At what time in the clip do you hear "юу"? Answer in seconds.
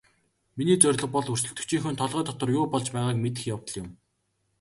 2.57-2.65